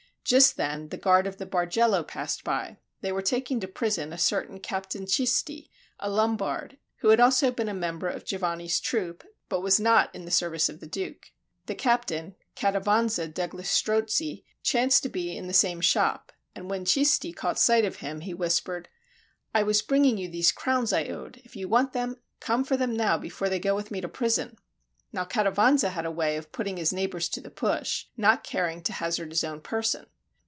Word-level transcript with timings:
Just 0.23 0.55
then 0.55 0.89
the 0.89 0.97
guard 0.97 1.27
of 1.27 1.37
the 1.39 1.45
Bargello 1.47 2.07
passed 2.07 2.43
by; 2.45 2.77
they 3.01 3.11
were 3.11 3.23
taking 3.23 3.59
to 3.59 3.67
prison 3.67 4.13
a 4.13 4.17
certain 4.19 4.59
Captain 4.59 5.05
Cisti, 5.05 5.67
a 5.99 6.09
Lombard, 6.09 6.77
who 6.97 7.09
had 7.09 7.19
also 7.19 7.51
been 7.51 7.67
a 7.67 7.73
member 7.73 8.07
of 8.07 8.23
Giovanni's 8.23 8.79
troop, 8.79 9.25
but 9.49 9.59
was 9.61 9.77
not 9.77 10.13
in 10.15 10.23
the 10.23 10.31
service 10.31 10.69
of 10.69 10.79
the 10.79 10.87
Duke. 10.87 11.31
The 11.65 11.75
captain, 11.75 12.35
Cattivanza 12.55 13.27
degli 13.27 13.63
Strozzi, 13.65 14.45
chanced 14.63 15.03
to 15.03 15.09
be 15.09 15.35
in 15.35 15.47
the 15.47 15.53
same 15.53 15.81
shop; 15.81 16.31
and 16.55 16.69
when 16.69 16.85
Cisti 16.85 17.33
caught 17.35 17.59
sight 17.59 17.83
of 17.83 17.97
him 17.97 18.21
he 18.21 18.33
whispered, 18.33 18.87
"I 19.53 19.63
was 19.63 19.81
bringing 19.81 20.17
you 20.17 20.29
those 20.29 20.53
crowns 20.53 20.93
I 20.93 21.07
owed; 21.07 21.41
if 21.43 21.57
you 21.57 21.67
want 21.67 21.91
them, 21.93 22.15
come 22.39 22.63
for 22.63 22.77
them 22.77 22.95
before 23.19 23.49
they 23.49 23.59
go 23.59 23.75
with 23.75 23.91
me 23.91 23.99
to 23.99 24.07
prison." 24.07 24.55
Now 25.11 25.25
Cattivanza 25.25 25.89
had 25.89 26.05
a 26.05 26.11
way 26.11 26.37
of 26.37 26.53
putting 26.53 26.77
his 26.77 26.93
neighbors 26.93 27.27
to 27.29 27.41
the 27.41 27.49
push, 27.51 28.05
not 28.15 28.45
caring 28.45 28.81
to 28.83 28.93
hazard 28.93 29.31
his 29.31 29.43
own 29.43 29.59
person. 29.59 30.05